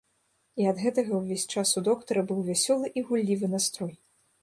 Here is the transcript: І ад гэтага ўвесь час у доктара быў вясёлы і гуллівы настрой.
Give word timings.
І 0.63 0.65
ад 0.71 0.79
гэтага 0.85 1.19
ўвесь 1.19 1.45
час 1.55 1.75
у 1.81 1.85
доктара 1.91 2.25
быў 2.33 2.43
вясёлы 2.51 2.93
і 2.97 3.09
гуллівы 3.11 3.55
настрой. 3.57 3.97